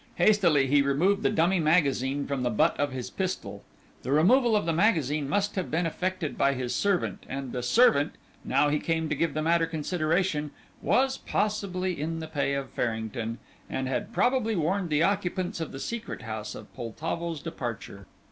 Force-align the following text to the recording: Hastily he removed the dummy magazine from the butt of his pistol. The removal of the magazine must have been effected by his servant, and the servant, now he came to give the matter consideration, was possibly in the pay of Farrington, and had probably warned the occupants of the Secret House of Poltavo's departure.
Hastily 0.15 0.65
he 0.65 0.81
removed 0.81 1.21
the 1.21 1.29
dummy 1.29 1.59
magazine 1.59 2.25
from 2.25 2.41
the 2.41 2.49
butt 2.49 2.75
of 2.79 2.91
his 2.91 3.11
pistol. 3.11 3.63
The 4.01 4.11
removal 4.11 4.55
of 4.55 4.65
the 4.65 4.73
magazine 4.73 5.29
must 5.29 5.53
have 5.55 5.69
been 5.69 5.85
effected 5.85 6.39
by 6.39 6.55
his 6.55 6.73
servant, 6.73 7.23
and 7.29 7.51
the 7.51 7.61
servant, 7.61 8.13
now 8.43 8.69
he 8.69 8.79
came 8.79 9.09
to 9.09 9.15
give 9.15 9.35
the 9.35 9.43
matter 9.43 9.67
consideration, 9.67 10.49
was 10.81 11.19
possibly 11.19 12.01
in 12.01 12.17
the 12.19 12.25
pay 12.27 12.55
of 12.55 12.71
Farrington, 12.71 13.37
and 13.69 13.87
had 13.87 14.11
probably 14.11 14.55
warned 14.55 14.89
the 14.89 15.03
occupants 15.03 15.61
of 15.61 15.71
the 15.71 15.79
Secret 15.79 16.23
House 16.23 16.55
of 16.55 16.73
Poltavo's 16.75 17.39
departure. 17.39 18.07